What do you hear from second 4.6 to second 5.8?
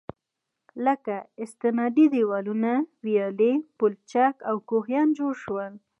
كوهيان جوړ شول.